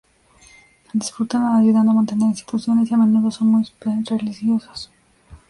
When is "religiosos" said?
4.09-4.89